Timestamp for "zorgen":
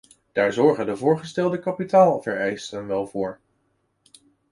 0.53-0.85